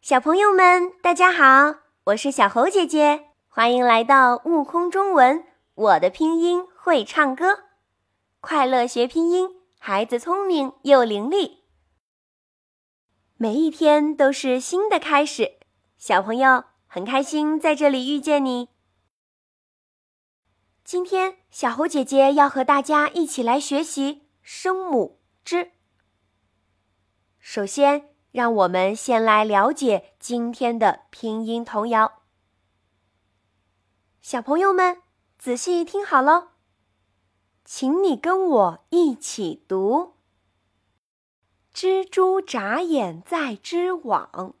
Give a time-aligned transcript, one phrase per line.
[0.00, 5.44] 小朋友们，大家好，我是小猴姐姐，欢迎来到悟空中文。
[5.74, 7.64] 我的拼音会唱歌，
[8.40, 11.58] 快乐学拼音，孩子聪明又伶俐。
[13.36, 15.58] 每一天都是新的开始，
[15.98, 18.68] 小朋友很开心在这里遇见你。
[20.84, 25.72] 今天，小猴姐姐要和大家一起来学习声母之。
[27.40, 32.22] 首先，让我们先来了解今天的拼音童谣。
[34.20, 35.02] 小朋友们，
[35.36, 36.50] 仔细听好喽，
[37.64, 40.14] 请你跟我一起读：
[41.74, 44.54] 蜘蛛眨眼在织网，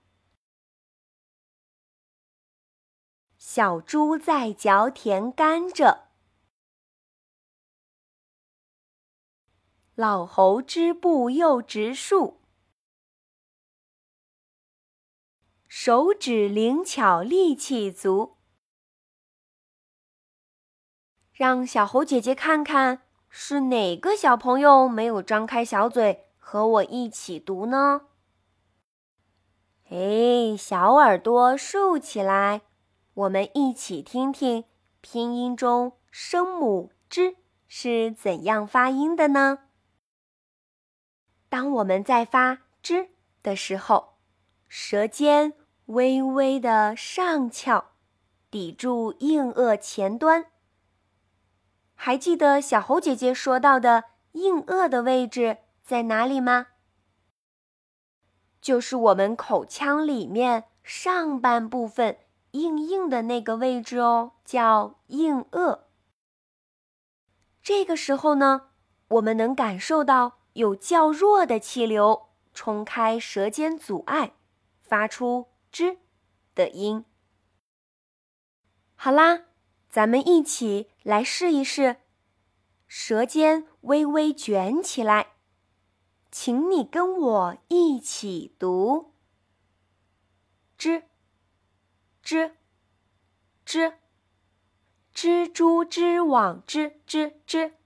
[3.36, 6.00] 小猪在嚼甜甘蔗，
[9.94, 12.40] 老猴织布又植树。
[15.80, 18.38] 手指灵巧，力气足。
[21.32, 28.08] 让小猴姐姐看看，是哪个小朋友没有张开小嘴和我一起读呢？
[29.88, 32.62] 哎，小耳朵竖起来，
[33.14, 34.64] 我们一起听听
[35.00, 37.36] 拼音中声母“之”
[37.68, 39.60] 是怎样发音的呢？
[41.48, 43.10] 当我们在发“之”
[43.44, 44.18] 的时候，
[44.66, 45.54] 舌尖。
[45.88, 47.92] 微微的上翘，
[48.50, 50.44] 抵住硬腭前端。
[51.94, 56.66] 还记得小猴姐姐说到的硬腭的位置在哪里吗？
[58.60, 62.18] 就是我们口腔里面上半部分
[62.50, 65.78] 硬硬的那个位置哦，叫硬腭。
[67.62, 68.68] 这个时候呢，
[69.08, 74.34] 我们能感受到有较弱的气流冲开舌尖阻碍，
[74.82, 75.46] 发出。
[75.78, 75.96] 之
[76.56, 77.04] 的音，
[78.96, 79.44] 好啦，
[79.88, 81.98] 咱们一起来试一试，
[82.88, 85.34] 舌尖微微卷起来，
[86.32, 89.14] 请你跟我一起读：
[90.76, 91.04] 之
[92.24, 92.56] 之
[93.64, 93.98] 之，
[95.14, 97.77] 蜘蛛织网织织织。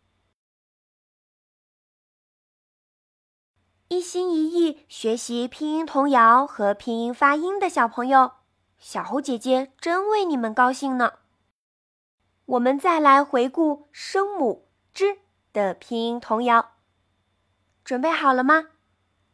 [3.93, 8.33] 一心一意学习拼音童谣和拼音发音的小朋友，
[8.79, 11.19] 小猴姐姐真为你们高兴呢。
[12.47, 15.19] 我们再来回顾声母“之”
[15.53, 16.77] 的拼音童谣，
[17.85, 18.71] 准备好了吗？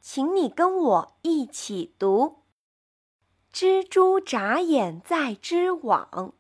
[0.01, 2.43] 请你跟我一起读：
[3.53, 6.35] 蜘蛛眨眼在织网，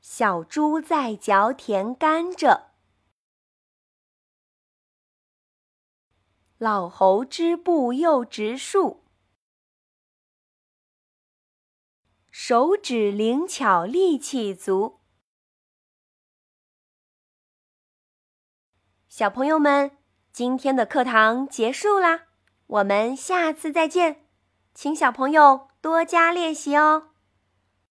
[0.00, 2.71] 小猪在嚼甜甘蔗。
[6.62, 9.02] 老猴织布又植树，
[12.30, 15.00] 手指灵巧，力气足。
[19.08, 19.98] 小朋友们，
[20.30, 22.28] 今天的课堂结束啦，
[22.68, 24.28] 我们下次再见，
[24.72, 27.11] 请小朋友多加练习哦。